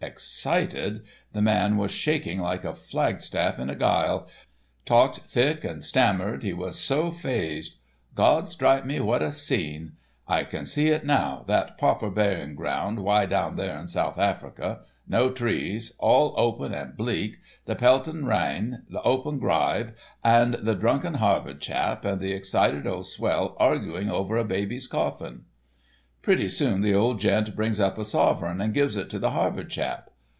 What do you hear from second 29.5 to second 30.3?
chap.